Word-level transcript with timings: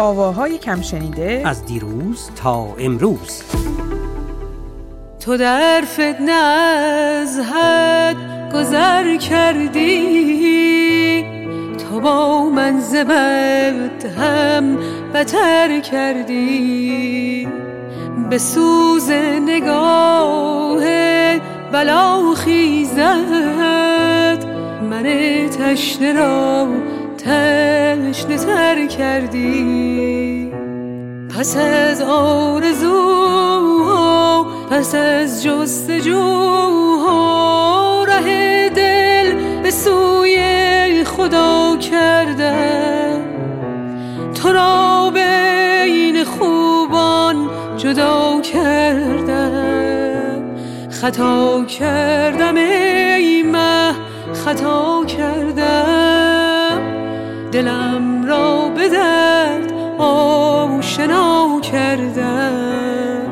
آواهای 0.00 0.58
کم 0.58 0.82
شنیده 0.82 1.42
از 1.44 1.64
دیروز 1.64 2.30
تا 2.36 2.68
امروز. 2.78 3.42
تو 5.20 5.36
در 5.36 5.82
فتنه 5.86 6.32
از 6.32 7.38
حد 7.38 8.16
گذر 8.54 9.16
کردی. 9.16 10.30
تو 11.78 12.00
با 12.00 12.44
من 12.44 12.80
زبد 12.80 14.04
هم 14.18 14.78
بتر 15.14 15.80
کردی. 15.80 17.48
به 18.30 18.38
سوز 18.38 19.10
نگاه 19.46 20.80
بلا 21.72 22.34
خیزد. 22.34 23.00
من 24.90 25.02
تشنه 25.58 26.12
را 26.12 26.68
تشنه 27.20 28.36
تر 28.36 28.86
کردی. 28.86 30.52
پس 31.38 31.56
از 31.56 32.02
آرزو 32.02 33.00
پس 34.70 34.94
از 34.94 35.42
جستجو 35.42 36.24
ره 38.04 38.68
دل 38.68 39.34
به 39.62 39.70
سوی 39.70 41.04
خدا 41.04 41.76
کردم. 41.76 43.20
تو 44.34 44.52
را 44.52 45.10
بین 45.14 46.24
خوبان 46.24 47.50
جدا 47.76 48.40
کردم. 48.40 49.70
خطا 50.90 51.64
کردم 51.64 52.56
ای 52.56 53.42
مه 53.42 53.92
خطا 54.34 55.04
کردم. 55.04 56.09
دلم 57.52 58.26
را 58.26 58.68
به 58.76 58.88
درد 58.88 59.72
آشنا 59.98 61.60
کردم. 61.60 63.22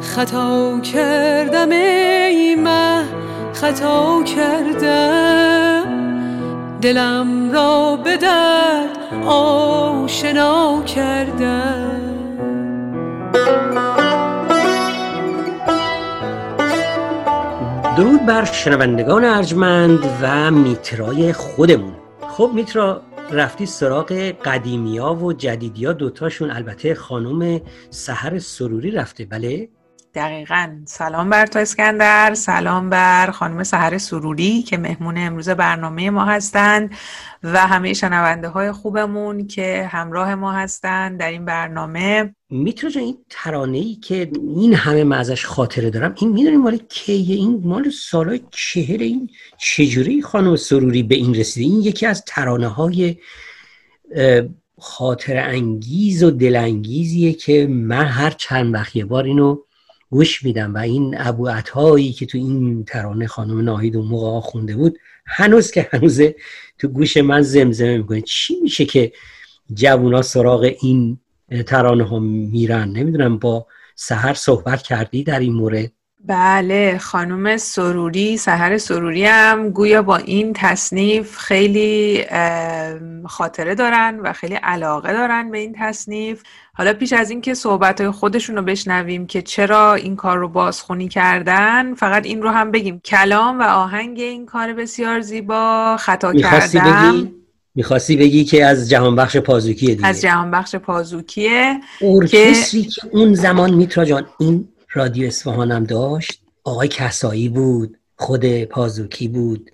خطا 0.00 0.80
کردم 0.80 1.70
ای 1.70 2.54
مه 2.54 3.04
خطا 3.52 4.22
کردم. 4.22 5.84
دلم 6.80 7.52
را 7.52 7.96
به 8.04 8.16
درد 8.16 8.98
آشنا 9.26 10.82
کردم. 10.82 11.90
درود 17.96 18.26
بر 18.26 18.44
شنوندگان 18.44 19.24
ارجمند 19.24 19.98
و 20.22 20.50
میترای 20.50 21.32
خودمون. 21.32 21.92
خب 22.28 22.50
میترا 22.54 23.00
رفتی 23.30 23.66
سراغ 23.66 24.12
قدیمیا 24.44 25.14
و 25.14 25.32
جدیدیا 25.32 25.92
دوتاشون. 25.92 26.50
البته 26.50 26.94
خانم 26.94 27.60
سحر 27.90 28.38
سروری 28.38 28.90
رفته. 28.90 29.24
بله؟ 29.24 29.68
دقیقا. 30.14 30.76
سلام 30.86 31.30
بر 31.30 31.46
تو 31.46 31.58
اسکندر. 31.58 32.34
سلام 32.34 32.90
بر 32.90 33.30
خانم 33.30 33.62
سهر 33.62 33.98
سروری 33.98 34.62
که 34.62 34.76
مهمون 34.76 35.18
امروز 35.18 35.48
برنامه 35.48 36.10
ما 36.10 36.24
هستند 36.24 36.94
و 37.42 37.58
همه 37.58 37.92
شنونده 37.92 38.48
های 38.48 38.72
خوبمون 38.72 39.46
که 39.46 39.88
همراه 39.92 40.34
ما 40.34 40.52
هستند 40.52 41.20
در 41.20 41.30
این 41.30 41.44
برنامه. 41.44 42.34
می‌تونه 42.54 42.96
این 42.96 43.18
ترانه 43.30 43.78
ای 43.78 43.94
که 43.94 44.30
این 44.56 44.74
همه 44.74 45.04
من 45.04 45.18
ازش 45.18 45.44
خاطره 45.44 45.90
دارم 45.90 46.14
این 46.18 46.32
می‌دونیم 46.32 46.60
مال 46.60 46.78
کیه؟ 46.88 47.36
این 47.36 47.60
مال 47.64 47.90
سالای 47.90 48.40
چهر 48.50 49.00
این 49.00 49.30
چجوری 49.58 50.22
خانم 50.22 50.56
سروری 50.56 51.02
به 51.02 51.14
این 51.14 51.34
رسیده؟ 51.34 51.66
این 51.66 51.82
یکی 51.82 52.06
از 52.06 52.24
ترانه 52.26 52.68
های 52.68 53.16
خاطر 54.78 55.36
انگیز 55.36 56.22
و 56.22 56.30
دلانگیزیه 56.30 57.32
که 57.32 57.66
من 57.66 58.04
هر 58.04 58.30
چند 58.30 58.74
وقت 58.74 58.96
یه 58.96 59.04
بار 59.04 59.24
اینو 59.24 59.58
گوش 60.10 60.42
میدم 60.42 60.74
و 60.74 60.78
این 60.78 61.14
ابو 61.18 61.48
عطایی 61.48 62.12
که 62.12 62.26
تو 62.26 62.38
این 62.38 62.84
ترانه 62.84 63.26
خانم 63.26 63.60
ناهید 63.60 63.96
و 63.96 64.02
موقع 64.02 64.40
خونده 64.40 64.76
بود 64.76 64.98
هنوز 65.26 65.70
که 65.70 65.88
هنوز 65.92 66.20
تو 66.78 66.88
گوش 66.88 67.16
من 67.16 67.42
زمزمه 67.42 67.96
می‌کنه. 67.96 68.20
چی 68.20 68.60
میشه 68.62 68.84
که 68.84 69.12
جوونا 69.74 70.22
سراغ 70.22 70.74
این 70.80 71.18
ترانه 71.66 72.04
ها 72.04 72.18
میرن. 72.18 72.88
نمی‌دونم 72.88 73.38
با 73.38 73.66
سهر 73.94 74.34
صحبت 74.34 74.82
کردی 74.82 75.24
در 75.24 75.38
این 75.38 75.52
مورد؟ 75.52 75.90
بله 76.26 76.98
خانم 76.98 77.56
سروری 77.56 78.36
سهر 78.36 78.78
سروری 78.78 79.24
هم 79.24 79.70
گویا 79.70 80.02
با 80.02 80.16
این 80.16 80.52
تصنیف 80.52 81.38
خیلی 81.38 82.24
خاطره 83.24 83.74
دارن 83.74 84.20
و 84.20 84.32
خیلی 84.32 84.54
علاقه 84.54 85.12
دارن 85.12 85.50
به 85.50 85.58
این 85.58 85.74
تصنیف. 85.78 86.42
حالا 86.74 86.92
پیش 86.92 87.12
از 87.12 87.30
اینکه 87.30 87.54
صحبت 87.54 88.10
خودشون 88.10 88.56
رو 88.56 88.62
بشنویم 88.62 89.26
که 89.26 89.42
چرا 89.42 89.94
این 89.94 90.16
کار 90.16 90.38
رو 90.38 90.48
بازخونی 90.48 91.08
کردن 91.08 91.94
فقط 91.94 92.26
این 92.26 92.42
رو 92.42 92.50
هم 92.50 92.70
بگیم. 92.70 93.00
کلام 93.00 93.60
و 93.60 93.62
آهنگ 93.62 94.20
این 94.20 94.46
کار 94.46 94.72
بسیار 94.72 95.20
زیبا 95.20 95.96
خطا 96.00 96.32
کردم 96.32 97.32
می‌خواستی 97.74 98.16
بگی 98.16 98.44
که 98.44 98.64
از 98.64 98.90
جهان 98.90 99.16
بخش 99.16 99.36
پازوکیه 99.36 99.94
دیگه. 99.94 100.06
از 100.06 100.20
جهان 100.20 100.50
بخش 100.50 100.74
پازوکیه 100.74 101.80
ارکستری 102.02 102.82
که... 102.82 102.88
که 102.88 103.08
اون 103.12 103.34
زمان 103.34 103.74
میترا 103.74 104.04
جان 104.04 104.26
این 104.38 104.68
رادیو 104.92 105.26
اصفهانم 105.26 105.84
داشت 105.84 106.40
آقای 106.64 106.88
کسایی 106.88 107.48
بود 107.48 107.98
خود 108.16 108.64
پازوکی 108.64 109.28
بود 109.28 109.70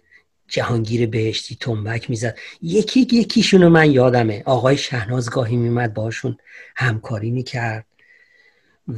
جهانگیر 0.48 1.06
بهشتی 1.06 1.56
تنبک 1.60 2.10
می‌زد. 2.10 2.36
یکی 2.62 3.00
یکیشونو 3.00 3.68
من 3.68 3.90
یادمه. 3.90 4.42
آقای 4.46 4.76
شهناز 4.76 5.30
گاهی 5.30 5.56
میمد 5.56 5.94
باشون 5.94 6.36
همکاری 6.76 7.30
می‌کرد 7.30 7.86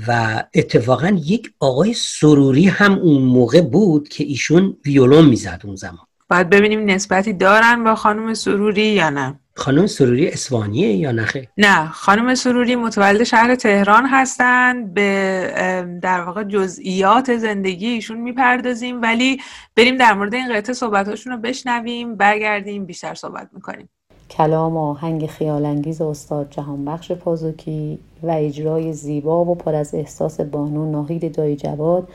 و 0.08 0.44
اتفاقا 0.54 1.18
یک 1.24 1.52
آقای 1.60 1.94
سروری 1.94 2.66
هم 2.66 2.98
اون 2.98 3.22
موقع 3.22 3.60
بود 3.60 4.08
که 4.08 4.24
ایشون 4.24 4.76
ویولون 4.86 5.24
می‌زد 5.24 5.60
اون 5.64 5.76
زمان. 5.76 6.06
باید 6.32 6.50
ببینیم 6.50 6.90
نسبتی 6.90 7.32
دارن 7.32 7.84
با 7.84 7.94
خانم 7.94 8.34
سروری 8.34 8.86
یا 8.86 9.10
نه. 9.10 9.34
خانم 9.54 9.86
سروری 9.86 10.28
اسوانیه 10.28 10.96
یا 10.96 11.12
نخه؟ 11.12 11.48
نه 11.58 11.88
خانم 11.88 12.34
سروری 12.34 12.76
متولد 12.76 13.22
شهر 13.22 13.54
تهران 13.54 14.06
هستند 14.06 14.94
به 14.94 15.98
در 16.02 16.20
واقع 16.20 16.44
جزئیات 16.44 17.36
زندگی 17.36 17.86
ایشون 17.86 18.18
می‌پردازیم. 18.18 19.02
ولی 19.02 19.40
بریم 19.76 19.96
در 19.96 20.12
مورد 20.12 20.34
این 20.34 20.56
قطعه 20.56 20.74
صحبتاشون 20.74 21.32
رو 21.32 21.38
بشنویم 21.38 22.16
برگردیم 22.16 22.84
بیشتر 22.84 23.14
صحبت 23.14 23.48
می‌کنیم. 23.52 23.88
کلام 24.30 24.76
و 24.76 24.90
آهنگ 24.90 25.26
خیالانگیز 25.26 26.00
استاد 26.00 26.50
جهانبخش 26.50 27.12
پازوکی 27.12 27.98
و 28.22 28.30
اجرای 28.30 28.92
زیبا 28.92 29.44
و 29.44 29.54
پر 29.54 29.74
از 29.74 29.94
احساس 29.94 30.40
بانو 30.40 30.90
ناهید 30.90 31.36
دایی 31.36 31.56
جواد 31.56 32.08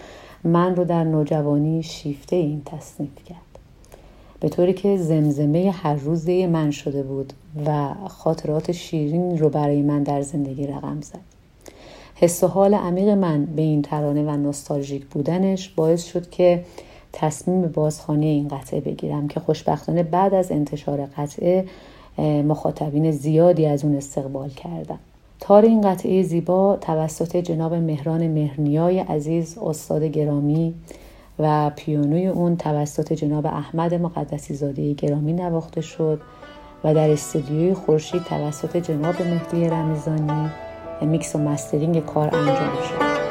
من 0.44 0.76
رو 0.76 0.86
در 0.86 1.04
نوجوانی 1.04 1.84
شیفته 1.84 2.36
این 2.36 2.62
تصنیف 2.66 3.24
کرد. 3.26 3.47
به 4.40 4.50
طوری 4.50 4.74
که 4.74 4.98
زمزمه 4.98 5.72
هر 5.72 5.96
روزه 5.96 6.48
من 6.48 6.72
شده 6.72 7.04
بود 7.04 7.34
و 7.66 7.94
خاطرات 8.08 8.72
شیرین 8.72 9.38
رو 9.38 9.50
برای 9.50 9.82
من 9.82 10.04
در 10.04 10.22
زندگی 10.22 10.68
رقم 10.68 11.02
زد. 11.02 11.20
حس 12.16 12.44
و 12.44 12.48
حال 12.48 12.74
عمیق 12.74 13.10
من 13.10 13.46
به 13.46 13.62
این 13.62 13.82
ترانه 13.82 14.24
و 14.24 14.38
نوستالژیک 14.38 15.06
بودنش 15.06 15.70
باعث 15.70 16.06
شد 16.06 16.30
که 16.30 16.64
تصمیم 17.14 17.62
بازخانه 17.62 18.26
این 18.26 18.48
قطعه 18.48 18.82
بگیرم 18.82 19.28
که 19.28 19.40
خوشبختانه 19.40 20.04
بعد 20.04 20.34
از 20.34 20.52
انتشار 20.52 21.06
قطعه 21.18 21.66
مخاطبین 22.20 23.12
زیادی 23.12 23.66
از 23.66 23.86
اون 23.86 23.96
استقبال 23.96 24.50
کردم. 24.50 25.00
تار 25.40 25.66
این 25.66 25.82
قطعه 25.82 26.24
زیبا 26.24 26.78
توسط 26.82 27.38
جناب 27.38 27.74
مهران 27.74 28.28
مهرنیای 28.28 29.00
عزیز 29.00 29.58
استاد 29.58 30.04
گرامی 30.04 30.74
و 31.40 31.72
پیانوی 31.76 32.28
اون 32.28 32.58
توسط 32.58 33.14
جناب 33.14 33.46
احمد 33.46 33.94
مقدسی 33.94 34.54
زاده 34.54 34.94
گرامی 34.94 35.34
نواخته 35.34 35.82
شد 35.82 36.22
و 36.84 36.94
در 36.94 37.10
استودیوی 37.10 37.74
خورشید 37.74 38.24
توسط 38.24 38.78
جناب 38.78 39.22
مهدی 39.22 39.70
رمزانی 39.70 40.50
میکس 41.02 41.36
و 41.36 41.40
مسترینگ 41.40 42.06
کار 42.06 42.36
انجام 42.36 42.76
شد. 42.76 43.27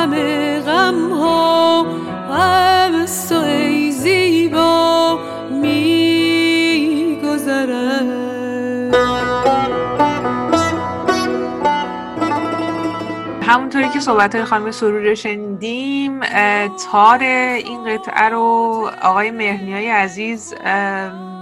همه 0.00 0.60
غم 0.60 1.12
ها 1.12 1.82
هم 2.30 3.06
تو 3.28 3.34
ای 3.34 3.90
زیبا 3.90 5.18
می 5.50 7.18
گذرد 7.24 8.94
همونطوری 13.42 13.88
که 13.88 14.00
صحبت 14.00 14.44
خانم 14.44 14.70
سرور 14.70 15.14
شنیدیم 15.14 16.20
تار 16.92 17.22
این 17.22 17.84
قطعه 17.84 18.28
رو 18.28 18.90
آقای 19.02 19.30
مهرنیای 19.30 19.88
عزیز 19.88 20.54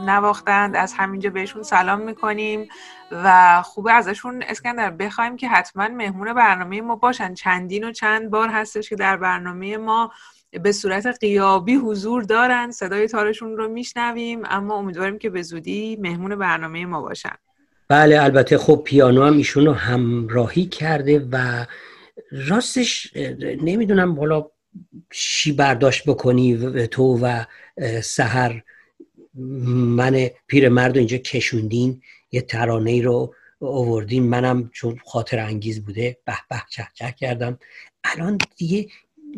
نواختند. 0.06 0.76
از 0.76 0.92
همینجا 0.96 1.30
بهشون 1.30 1.62
سلام 1.62 2.00
می‌کنیم 2.00 2.68
و 3.12 3.62
خوبه 3.62 3.92
ازشون 3.92 4.42
اسکندر 4.42 4.90
بخوایم 4.90 5.36
که 5.36 5.48
حتما 5.48 5.88
مهمون 5.88 6.32
برنامه 6.32 6.80
ما 6.80 6.96
باشن. 6.96 7.34
چندین 7.34 7.84
و 7.84 7.92
چند 7.92 8.30
بار 8.30 8.48
هستش 8.48 8.88
که 8.88 8.96
در 8.96 9.16
برنامه 9.16 9.76
ما 9.76 10.12
به 10.62 10.72
صورت 10.72 11.06
قیابی 11.06 11.74
حضور 11.74 12.22
دارن. 12.22 12.70
صدای 12.70 13.08
تارشون 13.08 13.56
رو 13.56 13.68
میشنویم 13.68 14.42
اما 14.44 14.74
امیدواریم 14.74 15.18
که 15.18 15.30
به 15.30 15.42
زودی 15.42 15.98
مهمون 16.00 16.36
برنامه 16.36 16.86
ما 16.86 17.02
باشن. 17.02 17.34
بله 17.88 18.22
البته 18.22 18.58
خب 18.58 18.82
پیانو 18.84 19.24
هم 19.24 19.36
ایشون 19.36 19.66
رو 19.66 19.72
همراهی 19.72 20.66
کرده 20.66 21.28
و 21.32 21.66
راستش 22.48 23.16
نمی‌دونم 23.62 24.14
بالا 24.14 24.46
چی 25.10 25.52
برداشت 25.52 26.08
بکنی 26.08 26.86
تو 26.86 27.18
و 27.22 27.44
سهر 28.02 28.62
من 29.38 30.30
پیرمرد 30.46 30.96
اینجا 30.96 31.16
کشوندین 31.16 32.02
یه 32.32 32.40
ترانه 32.40 32.90
ای 32.90 33.02
رو 33.02 33.34
آوردین 33.60 34.22
منم 34.22 34.70
چون 34.72 34.98
خاطر 35.04 35.38
انگیز 35.38 35.84
بوده 35.84 36.18
به 36.24 36.34
به 36.50 36.62
چه 36.70 36.86
چه 36.94 37.14
کردم. 37.18 37.58
الان 38.04 38.38
دیگه 38.56 38.86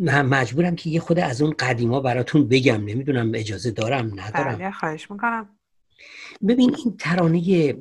مجبورم 0.06 0.76
که 0.76 0.90
یه 0.90 1.00
خود 1.00 1.18
از 1.18 1.42
اون 1.42 1.54
قدیما 1.58 2.00
براتون 2.00 2.48
بگم 2.48 2.84
نمی‌دونم 2.84 3.32
اجازه 3.34 3.70
دارم 3.70 4.20
ندارم. 4.20 4.56
بله 4.56 4.70
خواهش 4.70 5.10
می‌کنم. 5.10 5.48
ببین 6.48 6.76
این 6.76 6.96
ترانه 6.98 7.74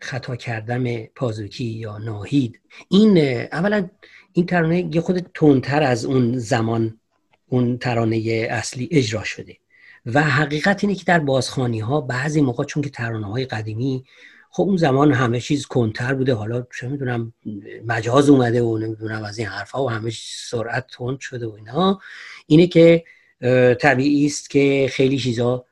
خطا 0.00 0.36
کردم 0.36 1.04
پازوکی 1.04 1.64
یا 1.64 1.98
ناهید 1.98 2.60
این 2.88 3.18
اولا 3.52 3.88
این 4.32 4.46
ترانه 4.46 4.94
یه 4.94 5.00
خود 5.00 5.18
تندتر 5.34 5.82
از 5.82 6.04
اون 6.04 6.38
زمان 6.38 7.00
اون 7.48 7.78
ترانه 7.78 8.48
اصلی 8.50 8.88
اجرا 8.92 9.24
شده. 9.24 9.56
و 10.06 10.22
حقیقت 10.22 10.84
اینه 10.84 10.96
که 10.96 11.04
در 11.04 11.18
بازخانی 11.18 11.80
ها 11.80 12.00
بعضی 12.00 12.40
موقع 12.40 12.64
چون 12.64 12.82
که 12.82 12.90
ترانه 12.90 13.26
های 13.26 13.44
قدیمی 13.44 14.04
خب 14.50 14.62
اون 14.62 14.76
زمان 14.76 15.12
همه 15.12 15.40
چیز 15.40 15.66
کنتر 15.66 16.14
بوده. 16.14 16.34
حالا 16.34 16.66
چه 16.80 16.88
می‌دونم 16.88 17.32
مجاز 17.86 18.30
اومده 18.30 18.62
و 18.62 18.78
نمی‌دونم 18.78 19.24
از 19.24 19.38
این 19.38 19.46
حرفها 19.46 19.84
و 19.84 19.90
همه 19.90 20.12
سرعت 20.50 20.86
تند 20.86 21.20
شده 21.20 21.46
و 21.46 21.52
اینا. 21.52 22.00
اینه 22.46 22.66
که 22.66 23.04
طبیعی 23.80 24.26
است 24.26 24.50
که 24.50 24.86
خیلی 24.90 25.18
چیزا 25.18 25.66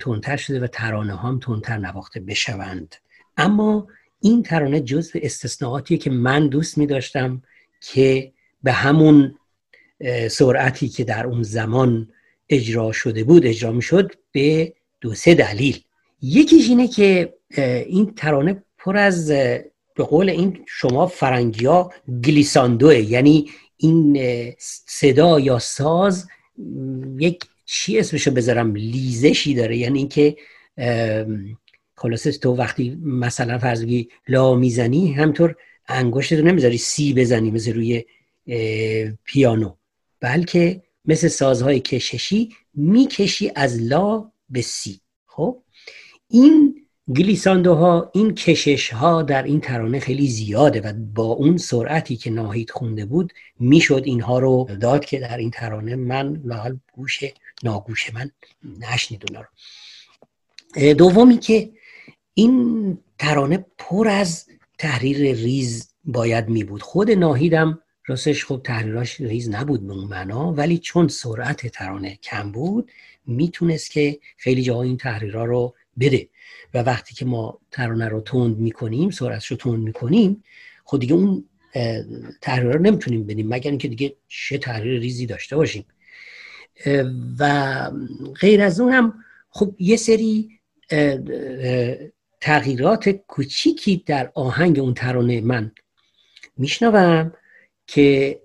تندتر 0.00 0.36
شده 0.36 0.60
و 0.60 0.66
ترانه 0.66 1.16
هم 1.16 1.40
تندتر 1.42 1.78
نواخته 1.78 2.20
بشوند. 2.20 2.94
اما 3.36 3.86
این 4.20 4.42
ترانه 4.42 4.80
جز 4.80 5.10
استثناءاتیه 5.14 5.98
که 5.98 6.10
من 6.10 6.48
دوست 6.48 6.78
می 6.78 6.86
داشتم 6.86 7.42
که 7.80 8.32
به 8.62 8.72
همون 8.72 9.34
سرعتی 10.30 10.88
که 10.88 11.04
در 11.04 11.26
اون 11.26 11.42
زمان 11.42 12.08
اجرا 12.50 12.92
شده 12.92 13.24
بود 13.24 13.46
اجرا 13.46 13.72
می 13.72 13.82
شد 13.82 14.12
به 14.32 14.72
دو 15.00 15.14
سه 15.14 15.34
دلیل. 15.34 15.80
یکیش 16.22 16.68
اینه 16.68 16.88
که 16.88 17.34
این 17.86 18.14
ترانه 18.14 18.62
پر 18.78 18.96
از 18.96 19.28
به 19.96 20.04
قول 20.04 20.30
این 20.30 20.58
شما 20.66 21.06
فرنگیا 21.06 21.90
گلیساندوه. 22.24 22.94
یعنی 22.94 23.50
این 23.76 24.18
صدا 24.86 25.40
یا 25.40 25.58
ساز 25.58 26.26
یک 27.18 27.44
چی 27.64 27.98
اسمشو 27.98 28.30
بذارم 28.30 28.74
لیزشی 28.74 29.54
داره. 29.54 29.76
یعنی 29.76 29.98
اینکه 29.98 30.36
خلاصه 31.94 32.32
تو 32.32 32.56
وقتی 32.56 32.98
مثلا 33.02 33.58
فرض 33.58 33.86
لا 34.28 34.54
می‌زنی 34.54 35.12
همطور 35.12 35.56
انگشت 35.88 36.32
رو 36.32 36.44
نمی‌ذاری 36.44 36.78
سی 36.78 37.14
بزنی 37.14 37.50
مثل 37.50 37.72
روی 37.72 38.04
پیانو. 39.24 39.74
بلکه 40.20 40.82
مثل 41.04 41.28
سازهای 41.28 41.80
کششی 41.80 42.56
می‌کشی 42.74 43.52
از 43.54 43.82
لا 43.82 44.30
به 44.50 44.62
سی. 44.62 45.00
خب؟ 45.26 45.62
این 46.28 46.74
گلیساندوها 47.16 48.10
این 48.14 48.34
کشش 48.34 48.92
ها 48.92 49.22
در 49.22 49.42
این 49.42 49.60
ترانه 49.60 50.00
خیلی 50.00 50.28
زیاده 50.28 50.80
و 50.80 50.92
با 51.14 51.24
اون 51.24 51.56
سرعتی 51.56 52.16
که 52.16 52.30
ناهید 52.30 52.70
خونده 52.70 53.04
بود 53.04 53.32
می‌شد 53.60 54.02
اینها 54.04 54.38
رو 54.38 54.68
داد 54.80 55.04
که 55.04 55.18
در 55.18 55.36
این 55.36 55.50
ترانه 55.50 55.96
من 55.96 56.40
لاحال 56.44 56.78
گوش 56.92 57.20
ناگوش 57.62 58.14
من 58.14 58.30
نشنید 58.92 59.24
اونا 59.28 59.40
رو. 59.40 60.94
دومی 60.94 61.38
که 61.38 61.70
این 62.34 62.98
ترانه 63.18 63.66
پر 63.78 64.08
از 64.08 64.46
تحریر 64.78 65.34
ریز 65.34 65.94
باید 66.04 66.48
می 66.48 66.64
بود 66.64 66.82
خود 66.82 67.10
ناهیدم 67.10 67.82
راستش 68.08 68.44
خب 68.44 68.60
تحریراش 68.64 69.20
ریز 69.20 69.50
نبود 69.50 69.86
به 69.86 69.92
اون 69.92 70.04
معنا 70.04 70.52
ولی 70.52 70.78
چون 70.78 71.08
سرعت 71.08 71.66
ترانه 71.66 72.18
کم 72.22 72.52
بود 72.52 72.90
می‌تونست 73.26 73.90
که 73.90 74.18
خیلی 74.36 74.62
جاها 74.62 74.82
این 74.82 74.96
تحریرها 74.96 75.44
رو 75.44 75.74
بده. 76.00 76.28
و 76.74 76.78
وقتی 76.78 77.14
که 77.14 77.24
ما 77.24 77.58
ترانه 77.70 78.08
رو 78.08 78.20
تند 78.20 78.58
می‌کنیم 78.58 79.10
سرعتش 79.10 79.46
رو 79.46 79.56
تند 79.56 79.78
می‌کنیم 79.78 80.44
خب 80.84 80.98
دیگه 80.98 81.14
اون 81.14 81.44
تحریر 82.40 82.72
رو 82.72 82.82
نمی‌تونیم 82.82 83.26
بدیم 83.26 83.48
مگر 83.48 83.70
اینکه 83.70 83.88
دیگه 83.88 84.16
چه 84.28 84.58
تحریر 84.58 85.00
ریزی 85.00 85.26
داشته 85.26 85.56
باشیم. 85.56 85.84
و 87.38 87.90
غیر 88.40 88.62
از 88.62 88.80
اون 88.80 88.92
هم 88.92 89.14
خب 89.50 89.74
یه 89.78 89.96
سری 89.96 90.50
تغییرات 92.40 93.08
کوچیکی 93.08 94.02
در 94.06 94.32
آهنگ 94.34 94.78
اون 94.78 94.94
ترانه 94.94 95.40
من 95.40 95.72
میشنوم. 96.56 97.32
که 97.88 98.40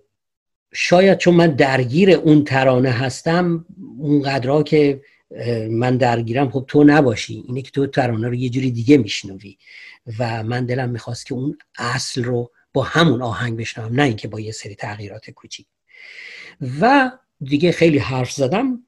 شاید 0.73 1.17
چون 1.17 1.33
من 1.33 1.47
درگیر 1.47 2.11
اون 2.11 2.43
ترانه 2.43 2.89
هستم 2.89 3.65
اونقدرها 3.97 4.63
که 4.63 5.01
من 5.69 5.97
درگیرم 5.97 6.49
خب 6.49 6.65
تو 6.67 6.83
نباشی. 6.83 7.43
اینه 7.47 7.61
که 7.61 7.71
تو 7.71 7.87
ترانه 7.87 8.27
رو 8.27 8.33
یه 8.33 8.49
جوری 8.49 8.71
دیگه 8.71 8.97
میشنوی. 8.97 9.57
و 10.19 10.43
من 10.43 10.65
دلم 10.65 10.89
می‌خواست 10.89 11.25
که 11.25 11.33
اون 11.33 11.57
اصل 11.77 12.23
رو 12.23 12.51
با 12.73 12.83
همون 12.83 13.21
آهنگ 13.21 13.57
بشنوم 13.57 13.95
نه 13.95 14.03
اینکه 14.03 14.27
با 14.27 14.39
یه 14.39 14.51
سری 14.51 14.75
تغییرات 14.75 15.29
کوچیک. 15.29 15.67
و 16.81 17.11
دیگه 17.41 17.71
خیلی 17.71 17.97
حرف 17.97 18.31
زدم. 18.31 18.83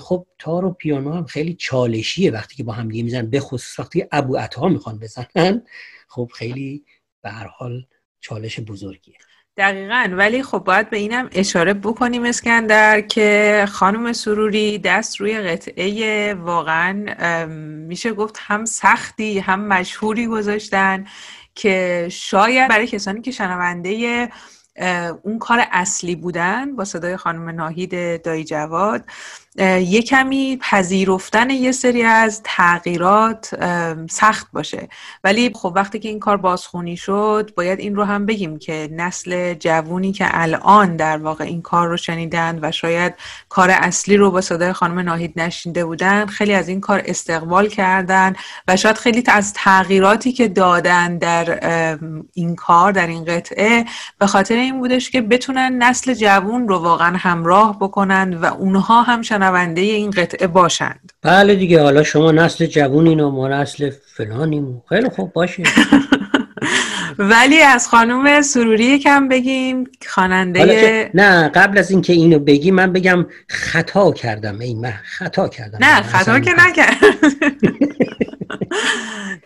خب 0.00 0.26
تار 0.38 0.64
و 0.64 0.70
پیانو 0.70 1.12
هم 1.12 1.24
خیلی 1.24 1.54
چالشیه 1.54 2.30
وقتی 2.30 2.56
که 2.56 2.64
با 2.64 2.72
هم 2.72 2.88
دیگه 2.88 3.02
می‌زنن 3.02 3.30
به 3.30 3.40
خصوص 3.40 3.78
وقتی 3.78 4.04
ابو 4.12 4.36
عطا 4.36 4.68
می‌خوان 4.68 4.98
بزنن. 4.98 5.62
خب 6.08 6.30
خیلی 6.34 6.84
به 7.22 7.30
هر 7.30 7.46
حال 7.46 7.86
چالش 8.20 8.60
بزرگیه. 8.60 9.14
دقیقا. 9.58 10.08
ولی 10.12 10.42
خب 10.42 10.58
باید 10.58 10.90
به 10.90 10.96
اینم 10.96 11.28
اشاره 11.32 11.74
بکنیم 11.74 12.24
اسکندر 12.24 13.00
که 13.00 13.64
خانم 13.68 14.12
سروری 14.12 14.78
دست 14.78 15.16
روی 15.20 15.40
قطعه 15.40 16.34
واقعا 16.34 17.46
میشه 17.88 18.12
گفت 18.12 18.36
هم 18.40 18.64
سختی 18.64 19.38
هم 19.38 19.60
مشهوری 19.60 20.26
گذاشتن 20.26 21.04
که 21.54 22.08
شاید 22.10 22.68
برای 22.68 22.86
کسانی 22.86 23.20
که 23.20 23.30
شنونده 23.30 24.28
اون 25.22 25.38
کار 25.38 25.64
اصلی 25.72 26.16
بودن 26.16 26.76
با 26.76 26.84
صدای 26.84 27.16
خانم 27.16 27.48
ناهید 27.48 28.22
دایی 28.22 28.44
جواد 28.44 29.04
یه 29.58 30.02
کمی 30.02 30.58
پذیرفتن 30.60 31.50
یه 31.50 31.72
سری 31.72 32.02
از 32.02 32.40
تغییرات 32.44 33.54
سخت 34.10 34.46
باشه. 34.52 34.88
ولی 35.24 35.50
خب 35.54 35.72
وقتی 35.76 35.98
که 35.98 36.08
این 36.08 36.18
کار 36.18 36.36
بازخونی 36.36 36.96
شد 36.96 37.50
باید 37.56 37.78
این 37.78 37.96
رو 37.96 38.04
هم 38.04 38.26
بگیم 38.26 38.58
که 38.58 38.88
نسل 38.92 39.54
جوونی 39.54 40.12
که 40.12 40.26
الان 40.30 40.96
در 40.96 41.16
واقع 41.16 41.44
این 41.44 41.62
کار 41.62 41.88
رو 41.88 41.96
شنیدن 41.96 42.58
و 42.62 42.72
شاید 42.72 43.14
کار 43.48 43.70
اصلی 43.70 44.16
رو 44.16 44.30
با 44.30 44.40
صدای 44.40 44.72
خانم 44.72 44.98
ناهید 44.98 45.40
نشینده 45.40 45.84
بودن 45.84 46.26
خیلی 46.26 46.54
از 46.54 46.68
این 46.68 46.80
کار 46.80 47.02
استقبال 47.04 47.68
کردن 47.68 48.34
و 48.68 48.76
شاید 48.76 48.98
خیلی 48.98 49.24
از 49.28 49.52
تغییراتی 49.52 50.32
که 50.32 50.48
دادن 50.48 51.18
در 51.18 51.58
این 52.34 52.56
کار 52.56 52.92
در 52.92 53.06
این 53.06 53.24
قطعه 53.24 53.84
به 54.18 54.26
خاطر 54.26 54.54
این 54.54 54.78
بودش 54.78 55.10
که 55.10 55.20
بتونن 55.20 55.82
نسل 55.82 56.14
جوون 56.14 56.68
رو 56.68 56.78
واقعا 56.78 57.16
همراه 57.16 57.78
بکنن 57.78 58.34
و 58.34 58.44
اونها 58.44 59.02
هم 59.02 59.22
شنونده 59.48 59.80
این 59.80 60.10
قطعه 60.10 60.46
باشند. 60.46 61.12
بله 61.22 61.54
دیگه 61.54 61.82
حالا 61.82 62.02
شما 62.02 62.32
نسل 62.32 62.66
جوونین 62.66 63.20
و 63.20 63.30
ما 63.30 63.48
نسل 63.48 63.90
فلانیم 64.16 64.82
خیلی 64.88 65.08
خوب 65.08 65.32
باشه. 65.32 65.62
ولی 67.18 67.60
از 67.60 67.88
خانم 67.88 68.42
سروری 68.42 68.98
کم 68.98 69.28
بگیم 69.28 69.84
خواننده 70.08 71.10
نه 71.14 71.48
قبل 71.48 71.78
از 71.78 71.90
اینکه 71.90 72.12
اینو 72.12 72.38
بگی 72.38 72.70
من 72.70 72.92
بگم 72.92 73.26
خطا 73.48 74.12
کردم 74.12 74.58
ای 74.60 74.74
من 74.74 74.94
خطا 75.04 75.48
کردم. 75.48 75.78
نه 75.80 76.02
خطا 76.02 76.40
که 76.40 76.50
نکرد. 76.58 76.96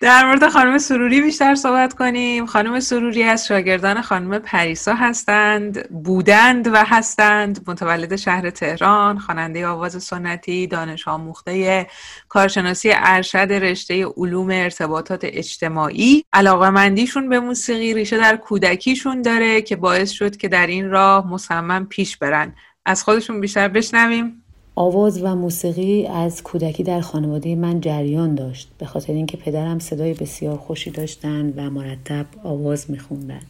در 0.01 0.27
مورد 0.27 0.49
خانم 0.49 0.79
سروری 0.79 1.21
بیشتر 1.21 1.55
صحبت 1.55 1.95
کنیم. 1.95 2.47
خانم 2.47 2.81
سروری 2.81 3.23
از 3.23 3.47
شاگردان 3.47 4.03
خانم 4.03 4.39
پریسا 4.39 4.95
هستند 4.95 5.89
بودند 5.89 6.67
و 6.67 6.77
هستند. 6.77 7.65
متولد 7.67 8.17
شهر 8.17 8.51
تهران 8.51 9.19
خواننده 9.19 9.67
آواز 9.67 10.03
سنتی 10.03 10.67
دانش 10.67 11.09
آموخته 11.09 11.87
کارشناسی 12.29 12.91
ارشد 12.93 13.53
رشته 13.53 14.05
علوم 14.05 14.51
ارتباطات 14.51 15.21
اجتماعی. 15.23 16.25
علاقه 16.33 16.71
مندیشون 16.71 17.29
به 17.29 17.41
موسیقی 17.41 17.95
ریشه 17.95 18.19
در 18.19 18.37
کودکیشون 18.37 19.23
داره 19.23 19.63
که 19.63 19.77
باعث 19.77 20.11
شد 20.11 20.37
که 20.37 20.49
در 20.49 20.67
این 20.67 20.91
راه 20.91 21.27
مصمم 21.27 21.87
پیش 21.87 22.17
برن. 22.17 22.55
از 22.87 23.03
خودشون 23.05 23.41
بیشتر 23.41 23.69
بشنویم. 23.69 24.42
آواز 24.75 25.23
و 25.23 25.35
موسیقی 25.35 26.07
از 26.07 26.43
کودکی 26.43 26.83
در 26.83 27.01
خانواده 27.01 27.55
من 27.55 27.81
جریان 27.81 28.35
داشت. 28.35 28.69
به 28.79 28.87
خاطر 28.87 29.13
اینکه 29.13 29.37
پدرم 29.37 29.79
صدای 29.79 30.15
بسیار 30.15 30.57
خوشی 30.57 30.91
داشتن 30.91 31.53
و 31.57 31.71
مرتب 31.71 32.27
آواز 32.45 32.91
میخوندن. 32.91 33.43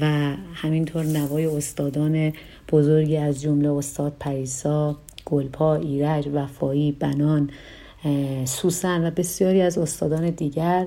و 0.00 0.34
همینطور 0.54 1.04
نوای 1.04 1.46
استادان 1.46 2.32
بزرگی 2.72 3.16
از 3.16 3.42
جمله 3.42 3.70
استاد 3.72 4.12
پریسا 4.20 4.96
گلپا 5.24 5.74
ایرج 5.74 6.28
وفایی 6.34 6.92
بنان 6.92 7.50
سوسن 8.44 9.06
و 9.06 9.10
بسیاری 9.10 9.62
از 9.62 9.78
استادان 9.78 10.30
دیگر 10.30 10.86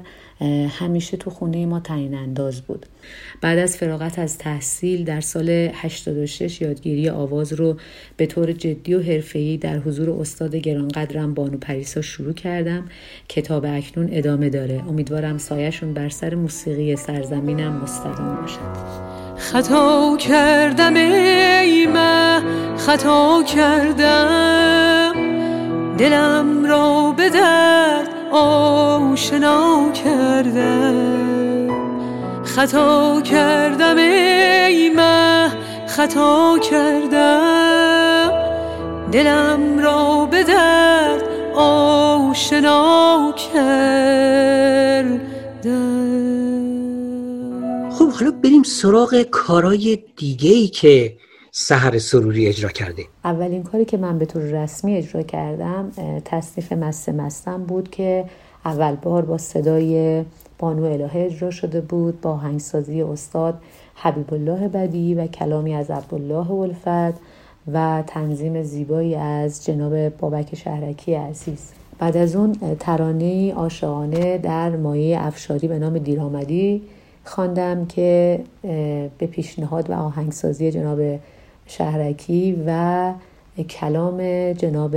همیشه 0.69 1.17
تو 1.17 1.29
خونه 1.29 1.65
ما 1.65 1.79
تعیین 1.79 2.13
انداز 2.13 2.61
بود. 2.61 2.85
بعد 3.41 3.59
از 3.59 3.77
فراغت 3.77 4.19
از 4.19 4.37
تحصیل 4.37 5.03
در 5.03 5.21
سال 5.21 5.49
86 5.49 6.61
یادگیری 6.61 7.09
آواز 7.09 7.53
رو 7.53 7.77
به 8.17 8.25
طور 8.25 8.51
جدی 8.51 8.93
و 8.93 9.01
حرفه‌ای 9.01 9.57
در 9.57 9.77
حضور 9.77 10.09
استاد 10.09 10.55
گرانقدرم 10.55 11.33
بانو 11.33 11.57
پریسا 11.57 12.01
شروع 12.01 12.33
کردم. 12.33 12.85
کتاب 13.29 13.65
اکنون 13.65 14.09
ادامه 14.11 14.49
داره. 14.49 14.83
امیدوارم 14.87 15.37
سایهشون 15.37 15.93
بر 15.93 16.09
سر 16.09 16.35
موسیقی 16.35 16.95
سرزمینم 16.95 17.73
مستدام 17.73 18.41
باشد. 18.41 19.11
خطا 19.37 20.17
کردم 20.19 20.95
ای 20.95 21.87
خطا 22.77 23.43
کردم. 23.55 25.00
دلم 26.01 26.65
را 26.65 27.13
به 27.17 27.29
درد 27.29 28.09
آشنا 28.31 29.91
کردم 29.91 31.67
خطا 32.43 33.21
کردم 33.21 33.97
ای 33.97 34.89
مه 34.89 35.51
خطا 35.87 36.59
کردم. 36.71 38.31
دلم 39.11 39.79
را 39.79 40.27
به 40.31 40.43
درد 40.43 41.23
آشنا 41.55 43.33
کردم 43.53 45.21
خب 47.91 48.11
حالا 48.11 48.31
بریم 48.43 48.63
سراغ 48.63 49.21
کارای 49.21 49.99
دیگه 50.15 50.51
ای 50.51 50.67
که 50.67 51.17
سهر 51.53 51.97
سروری 51.97 52.47
اجرا 52.47 52.69
کرده 52.69 53.05
اولین 53.23 53.63
کاری 53.63 53.85
که 53.85 53.97
من 53.97 54.17
به 54.17 54.25
طور 54.25 54.41
رسمی 54.41 54.95
اجرا 54.95 55.21
کردم 55.23 55.91
تصنیف 56.25 56.71
مست 56.71 57.09
مستم 57.09 57.63
بود 57.63 57.89
که 57.89 58.25
اول 58.65 58.95
بار 58.95 59.25
با 59.25 59.37
صدای 59.37 60.23
بانو 60.59 60.83
الهه 60.83 61.17
اجرا 61.17 61.51
شده 61.51 61.81
بود 61.81 62.21
با 62.21 62.37
هنگسازی 62.37 63.01
استاد 63.01 63.61
حبیب 63.95 64.33
الله 64.33 64.67
بدی 64.67 65.15
و 65.15 65.27
کلامی 65.27 65.75
از 65.75 65.91
عبدالله 65.91 66.47
ولفت 66.47 67.19
و 67.73 68.03
تنظیم 68.07 68.63
زیبایی 68.63 69.15
از 69.15 69.65
جناب 69.65 70.09
بابک 70.09 70.55
شهرکی 70.55 71.13
عزیز. 71.13 71.71
بعد 71.99 72.17
از 72.17 72.35
اون 72.35 72.55
ترانه 72.79 73.53
عاشقانه 73.53 74.37
در 74.37 74.69
مایه 74.69 75.25
افشاری 75.25 75.67
به 75.67 75.79
نام 75.79 75.97
دیرآمدی 75.97 76.81
خواندم 77.25 77.85
که 77.85 78.39
به 79.17 79.27
پیشنهاد 79.31 79.89
و 79.89 79.93
آهنگسازی 79.93 80.71
جناب 80.71 81.19
شهرکی 81.71 82.63
و 82.67 83.13
کلام 83.69 84.51
جناب 84.53 84.95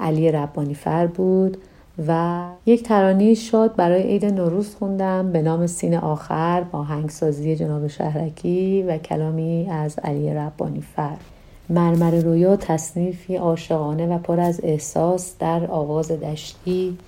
علی 0.00 0.32
ربانی 0.32 0.74
فر 0.74 1.06
بود 1.06 1.56
و 2.08 2.42
یک 2.66 2.82
ترانه 2.82 3.34
شاد 3.34 3.76
برای 3.76 4.02
عید 4.02 4.24
نوروز 4.24 4.74
خوندم 4.74 5.32
به 5.32 5.42
نام 5.42 5.66
سین 5.66 5.96
آخر 5.96 6.60
با 6.60 6.82
هنگسازی 6.82 7.56
جناب 7.56 7.86
شهرکی 7.86 8.82
و 8.82 8.98
کلامی 8.98 9.68
از 9.70 9.98
علی 9.98 10.34
ربانی 10.34 10.80
فر. 10.80 11.16
مرمر 11.68 12.10
رویا 12.10 12.56
تصنیفی 12.56 13.36
عاشقانه 13.36 14.06
و 14.06 14.18
پر 14.18 14.40
از 14.40 14.60
احساس 14.62 15.34
در 15.38 15.66
آواز 15.66 16.12
دشتی 16.12 16.98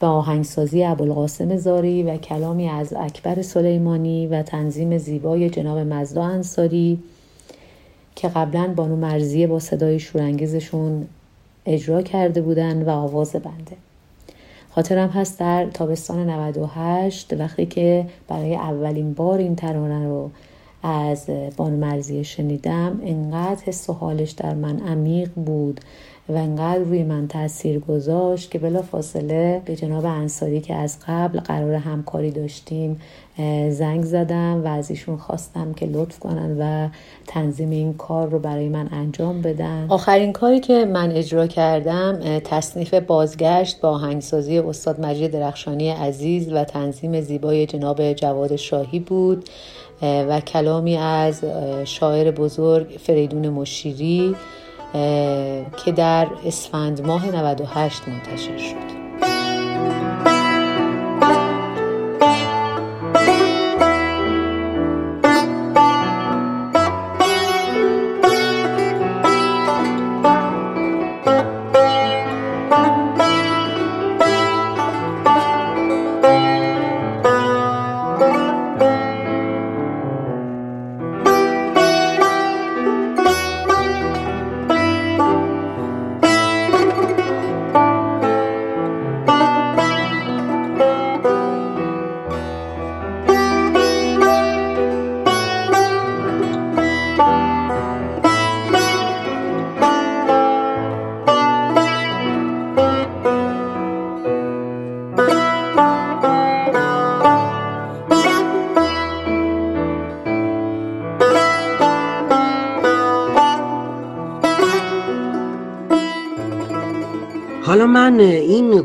و 0.00 0.04
آهنگسازی 0.04 0.84
ابوالقاسم 0.84 1.56
زاری 1.56 2.02
و 2.02 2.16
کلامی 2.16 2.68
از 2.68 2.92
اکبر 2.92 3.42
سلیمانی 3.42 4.26
و 4.26 4.42
تنظیم 4.42 4.98
زیبای 4.98 5.50
جناب 5.50 5.78
مزدا 5.78 6.24
انصاری 6.24 6.98
که 8.18 8.28
قبلا 8.28 8.72
بانو 8.76 8.96
مرزیه 8.96 9.46
با 9.46 9.58
صدای 9.58 9.98
شورانگیزشون 9.98 11.06
اجرا 11.66 12.02
کرده 12.02 12.42
بودن 12.42 12.82
و 12.82 12.90
آواز 12.90 13.32
بنده. 13.32 13.76
خاطرم 14.70 15.08
هست 15.08 15.40
در 15.40 15.66
تابستان 15.66 16.30
98 16.30 17.32
وقتی 17.32 17.66
که 17.66 18.06
برای 18.28 18.54
اولین 18.54 19.14
بار 19.14 19.38
این 19.38 19.56
ترانه 19.56 20.04
رو 20.04 20.30
از 20.82 21.26
بانو 21.56 21.76
مرزیه 21.76 22.22
شنیدم 22.22 23.00
انقدر 23.04 23.62
حس 23.64 23.90
و 23.90 23.92
حالش 23.92 24.30
در 24.30 24.54
من 24.54 24.80
عمیق 24.80 25.30
بود. 25.34 25.80
و 26.28 26.32
انقدر 26.32 26.78
روی 26.78 27.02
من 27.02 27.28
تاثیر 27.28 27.78
گذاشت 27.78 28.50
که 28.50 28.58
بلا 28.58 28.82
فاصله 28.82 29.62
به 29.64 29.76
جناب 29.76 30.04
انصاری 30.04 30.60
که 30.60 30.74
از 30.74 30.98
قبل 31.08 31.40
قرار 31.40 31.74
همکاری 31.74 32.30
داشتیم 32.30 33.00
زنگ 33.70 34.04
زدم 34.04 34.64
و 34.64 34.66
از 34.66 34.90
ایشون 34.90 35.16
خواستم 35.16 35.72
که 35.72 35.86
لطف 35.86 36.18
کنن 36.18 36.56
و 36.60 36.88
تنظیم 37.26 37.70
این 37.70 37.94
کار 37.94 38.28
رو 38.28 38.38
برای 38.38 38.68
من 38.68 38.88
انجام 38.92 39.42
بدن. 39.42 39.86
آخرین 39.88 40.32
کاری 40.32 40.60
که 40.60 40.84
من 40.84 41.12
اجرا 41.12 41.46
کردم 41.46 42.38
تصنیف 42.38 42.94
بازگشت 42.94 43.80
با 43.80 43.88
آهنگسازی 43.88 44.58
استاد 44.58 45.00
مجید 45.00 45.30
درخشانی 45.30 45.90
عزیز 45.90 46.52
و 46.52 46.64
تنظیم 46.64 47.20
زیبای 47.20 47.66
جناب 47.66 48.12
جواد 48.12 48.56
شاهی 48.56 49.00
بود 49.00 49.48
و 50.02 50.40
کلامی 50.40 50.96
از 50.96 51.44
شاعر 51.84 52.30
بزرگ 52.30 52.86
فریدون 53.00 53.48
مشیری. 53.48 54.36
که 55.84 55.92
در 55.96 56.28
اسفند 56.44 57.06
ماه 57.06 57.26
98 57.26 58.08
منتشر 58.08 58.58
شد. 58.58 58.97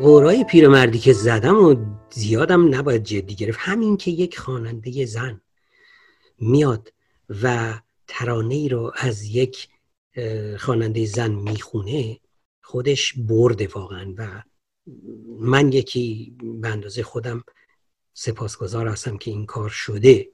قورای 0.03 0.43
پیرمردی 0.43 0.99
که 0.99 1.13
زدم 1.13 1.65
و 1.65 1.75
زیادم 2.11 2.75
نباید 2.75 3.03
جدی 3.03 3.35
گرفت. 3.35 3.59
همین 3.61 3.97
که 3.97 4.11
یک 4.11 4.39
خواننده 4.39 5.05
زن 5.05 5.41
میاد 6.39 6.93
و 7.43 7.73
ترانه 8.07 8.55
ای 8.55 8.69
رو 8.69 8.91
از 8.95 9.23
یک 9.23 9.67
خواننده 10.59 11.05
زن 11.05 11.31
می‌خونه 11.31 12.19
خودش 12.61 13.13
برده 13.13 13.67
واقعا 13.67 14.13
و 14.17 14.43
من 15.39 15.71
یکی 15.71 16.35
به 16.61 16.67
اندازه 16.67 17.03
خودم 17.03 17.43
سپاسگزار 18.13 18.87
هستم 18.87 19.17
که 19.17 19.31
این 19.31 19.45
کار 19.45 19.69
شده. 19.69 20.29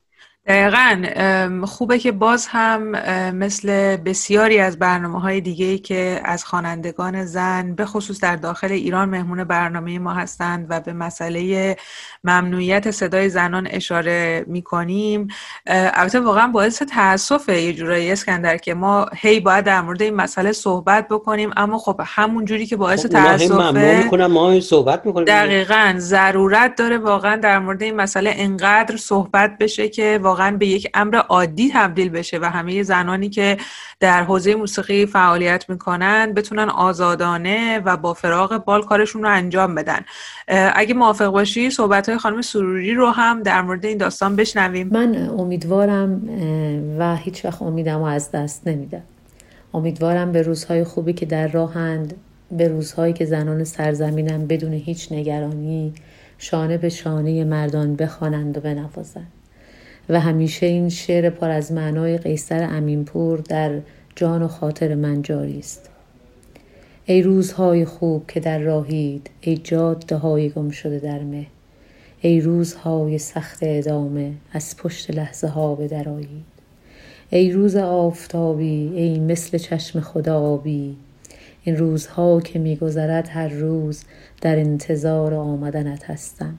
دقیقا 0.49 1.65
خوبه 1.65 1.99
که 1.99 2.11
باز 2.11 2.47
هم 2.49 2.81
مثل 3.31 3.97
بسیاری 3.97 4.59
از 4.59 4.79
برنامه 4.79 5.21
های 5.21 5.41
دیگه 5.41 5.77
که 5.77 6.21
از 6.25 6.45
خوانندگان 6.45 7.25
زن 7.25 7.75
به 7.75 7.85
خصوص 7.85 8.21
در 8.21 8.35
داخل 8.35 8.71
ایران 8.71 9.09
مهمون 9.09 9.43
برنامه 9.43 9.99
ما 9.99 10.13
هستند 10.13 10.65
و 10.69 10.79
به 10.79 10.93
مسئله 10.93 11.75
ممنوعیت 12.23 12.91
صدای 12.91 13.29
زنان 13.29 13.67
اشاره 13.71 14.45
می‌کنیم. 14.47 15.27
البته 15.67 16.19
واقعا 16.19 16.47
باعث 16.47 16.81
تاسف 16.81 17.49
یه 17.49 17.73
جورایی 17.73 18.11
اسکندر 18.11 18.57
که 18.57 18.73
ما 18.73 19.05
هی 19.15 19.39
باید 19.39 19.65
در 19.65 19.81
مورد 19.81 20.01
این 20.01 20.15
مسئله 20.15 20.51
صحبت 20.51 21.07
بکنیم 21.07 21.51
اما 21.57 21.77
خب 21.77 22.01
همون 22.05 22.45
جوری 22.45 22.65
که 22.65 22.75
باعث 22.75 23.05
خب 23.05 23.11
تاسفه 23.11 24.27
ما 24.27 24.59
صحبت 24.59 25.05
می‌کنیم. 25.05 25.25
دقیقا 25.25 25.95
ضرورت 25.97 26.75
داره 26.75 26.97
واقعا 26.97 27.35
در 27.35 27.59
مورد 27.59 27.83
این 27.83 27.95
مسئله 27.95 28.33
انقدر 28.35 28.97
صحبت 28.97 29.57
بشه 29.57 29.89
که 29.89 30.19
واقعا 30.21 30.38
واقعا 30.39 30.57
به 30.57 30.67
یک 30.67 30.87
امر 30.93 31.15
عادی 31.15 31.71
تبدیل 31.73 32.09
بشه 32.09 32.39
و 32.39 32.45
همه 32.45 32.83
زنانی 32.83 33.29
که 33.29 33.57
در 33.99 34.23
حوزه 34.23 34.55
موسیقی 34.55 35.05
فعالیت 35.05 35.65
می‌کنن 35.69 36.33
بتونن 36.33 36.69
آزادانه 36.69 37.79
و 37.79 37.97
با 37.97 38.13
فراغ 38.13 38.63
بال 38.65 38.83
کارشون 38.83 39.23
رو 39.23 39.29
انجام 39.29 39.75
بدن. 39.75 39.99
اگه 40.47 40.93
موافق 40.93 41.27
باشی 41.27 41.69
صحبت 41.69 42.09
های 42.09 42.17
خانم 42.17 42.41
سروری 42.41 42.93
رو 42.93 43.09
هم 43.09 43.43
در 43.43 43.61
مورد 43.61 43.85
این 43.85 43.97
داستان 43.97 44.35
بشنویم. 44.35 44.89
من 44.91 45.29
امیدوارم 45.29 46.21
و 46.99 47.15
هیچ 47.15 47.45
وقت 47.45 47.61
امیدم 47.61 47.97
رو 47.97 48.05
از 48.05 48.31
دست 48.31 48.67
نمیدم. 48.67 49.03
امیدوارم 49.73 50.31
به 50.31 50.41
روزهای 50.41 50.83
خوبی 50.83 51.13
که 51.13 51.25
در 51.25 51.47
راهند 51.47 52.13
به 52.51 52.67
روزهایی 52.67 53.13
که 53.13 53.25
زنان 53.25 53.63
سرزمینم 53.63 54.47
بدون 54.47 54.73
هیچ 54.73 55.11
نگرانی 55.11 55.93
شانه 56.37 56.77
به 56.77 56.89
شانه 56.89 57.43
مردان 57.43 57.95
بخوانند 57.95 58.57
و 58.57 58.61
بنوازند. 58.61 59.38
و 60.09 60.19
همیشه 60.19 60.65
این 60.65 60.89
شعر 60.89 61.29
پر 61.29 61.49
از 61.49 61.71
معنای 61.71 62.17
قیصر 62.17 62.67
امینپور 62.71 63.39
در 63.39 63.79
جان 64.15 64.41
و 64.41 64.47
خاطر 64.47 64.95
من 64.95 65.21
جاری 65.21 65.59
است. 65.59 65.89
ای 67.05 67.21
روزهای 67.21 67.85
خوب 67.85 68.27
که 68.27 68.39
در 68.39 68.59
راهید 68.59 69.29
ای 69.41 69.57
جاده 69.57 70.15
های 70.15 70.49
گم 70.49 70.69
شده 70.69 70.99
در 70.99 71.19
مه. 71.19 71.45
ای 72.21 72.41
روزهای 72.41 73.17
سخت 73.17 73.57
ادامه 73.61 74.31
از 74.53 74.77
پشت 74.77 75.11
لحظه 75.11 75.47
ها 75.47 75.75
به 75.75 75.87
درایید 75.87 76.45
ای 77.29 77.51
روز 77.51 77.75
آفتابی 77.75 78.91
ای 78.95 79.19
مثل 79.19 79.57
چشم 79.57 79.99
خدا 79.99 80.39
آبی. 80.39 80.95
این 81.63 81.77
روزها 81.77 82.41
که 82.41 82.59
میگذرد 82.59 83.27
هر 83.27 83.47
روز 83.47 84.03
در 84.41 84.59
انتظار 84.59 85.33
آمدنت 85.33 86.09
هستم. 86.09 86.57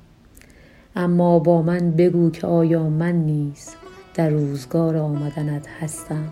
اما 0.97 1.39
با 1.39 1.63
من 1.63 1.91
بگو 1.91 2.31
که 2.31 2.47
آیا 2.47 2.83
من 2.89 3.13
نیز 3.13 3.71
در 4.15 4.29
روزگار 4.29 4.97
آمدنت 4.97 5.67
هستم. 5.81 6.29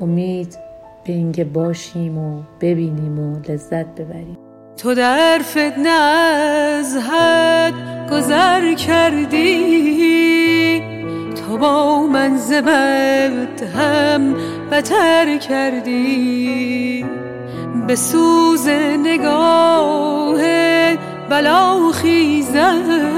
امید 0.00 0.56
به 1.06 1.12
اینکه 1.12 1.44
باشیم 1.44 2.18
و 2.18 2.42
ببینیم 2.60 3.18
و 3.18 3.38
لذت 3.48 3.86
ببریم. 3.86 4.38
تو 4.76 4.94
در 4.94 5.38
فتنه 5.42 5.88
از 5.88 6.96
حد 6.96 7.74
گذر 8.12 8.74
کردی. 8.74 9.46
تو 11.34 11.58
با 11.58 12.06
من 12.06 12.36
زبد 12.36 13.62
هم 13.76 14.34
بتر 14.70 15.38
کردی. 15.38 17.06
به 17.86 17.96
سوز 17.96 18.68
نگاه 19.04 20.65
بلا 21.30 21.92
خیزد. 21.92 23.16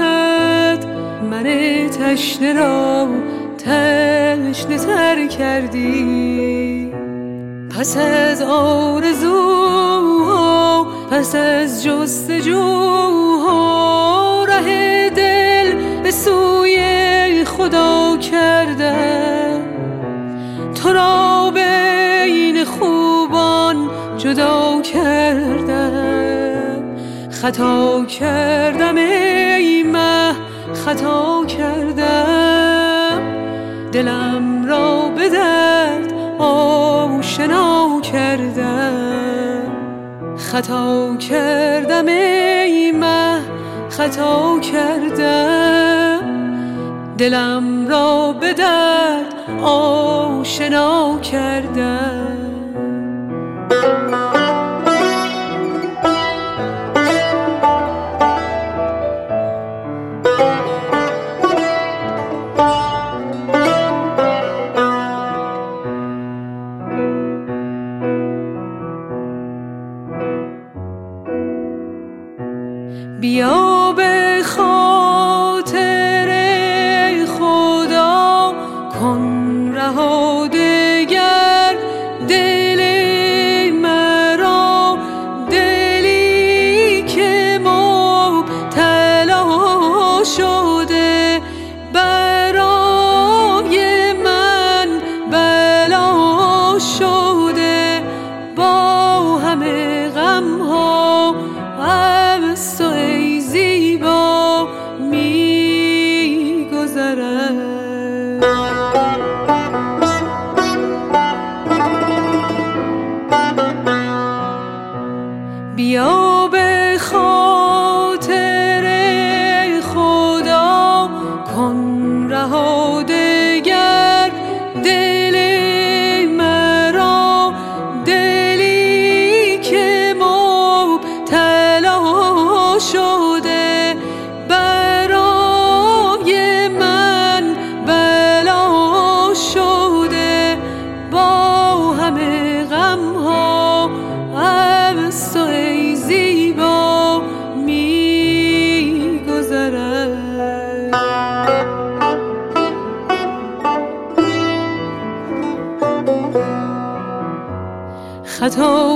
من 1.31 1.43
تشنه 1.89 2.53
را 2.53 3.07
تشنه 3.57 4.77
تر 4.77 5.27
کردی. 5.27 6.91
پس 7.79 7.97
از 7.97 8.41
آرزو 8.41 9.69
پس 11.11 11.35
از 11.35 11.83
جستجو 11.83 12.85
ره 14.45 15.09
دل 15.09 15.73
به 16.03 16.11
سوی 16.11 17.45
خدا 17.45 18.17
کردم. 18.17 19.61
تو 20.83 20.93
را 20.93 21.51
بین 21.55 22.65
خوبان 22.65 23.89
جدا 24.17 24.81
کردم. 24.81 25.58
خطا 27.41 28.05
کردم 28.05 28.95
ای 28.95 29.83
مه 29.83 30.33
خطا 30.73 31.45
کردم. 31.45 33.21
دلم 33.91 34.65
را 34.65 35.09
به 35.15 35.29
درد 35.29 36.13
آشنا 36.39 38.01
کردم. 38.01 39.63
خطا 40.37 41.15
کردم 41.15 42.07
ای 42.07 42.91
مه 42.91 43.39
خطا 43.89 44.59
کردم. 44.59 46.19
دلم 47.17 47.87
را 47.87 48.33
به 48.39 48.53
درد 48.53 49.33
آشنا 49.63 50.98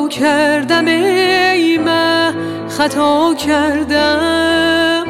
کردم 0.10 0.86
ای 0.86 1.78
من 1.78 2.36
خطا 2.70 3.34
کردم. 3.34 5.06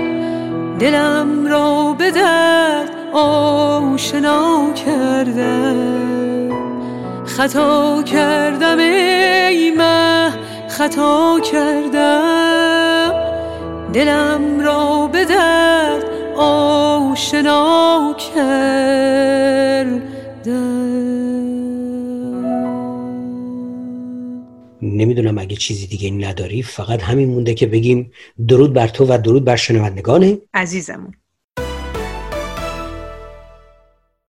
دلم 0.79 1.47
را 1.47 1.95
به 1.97 2.11
درد 2.11 2.89
آشنا 3.13 4.73
کردم. 4.73 6.49
خطا 7.25 8.03
کردم 8.03 8.79
ای 8.79 9.71
من 9.71 10.33
خطا 10.69 11.39
کردم. 11.51 13.13
دلم 13.93 14.59
را 14.59 15.09
به 15.11 15.25
درد 15.25 16.03
آشنا 16.37 18.13
آشنا 18.13 18.15
نمی‌دونم 24.97 25.37
اگه 25.37 25.55
چیزی 25.55 25.87
دیگه 25.87 26.11
نداری 26.11 26.63
فقط 26.63 27.03
همین 27.03 27.29
مونده 27.29 27.53
که 27.53 27.67
بگیم 27.67 28.11
درود 28.47 28.73
بر 28.73 28.87
تو 28.87 29.05
و 29.05 29.17
درود 29.17 29.45
بر 29.45 29.55
شنوندگان 29.55 30.37
عزیزمون. 30.53 31.13